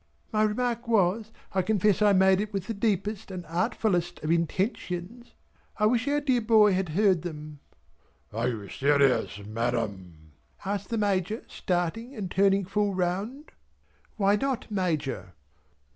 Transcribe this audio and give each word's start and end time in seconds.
My 0.33 0.41
remark 0.41 0.87
was 0.87 1.31
I 1.53 1.61
confess 1.61 2.01
I 2.01 2.11
made 2.11 2.41
it 2.41 2.51
with 2.51 2.65
the 2.65 2.73
deepest 2.73 3.29
and 3.29 3.45
artfullest 3.45 4.23
of 4.23 4.31
intentions 4.31 5.35
"I 5.77 5.85
wish 5.85 6.07
our 6.07 6.19
dear 6.19 6.41
boy 6.41 6.73
had 6.73 6.89
heard 6.97 7.21
them!" 7.21 7.59
"Are 8.33 8.47
you 8.49 8.67
serious 8.67 9.37
Madam?" 9.45 10.31
asked 10.65 10.89
the 10.89 10.97
Major 10.97 11.43
starting 11.47 12.15
and 12.15 12.31
turning 12.31 12.65
full 12.65 12.95
round. 12.95 13.51
"Why 14.17 14.35
not 14.35 14.71
Major?" 14.71 15.35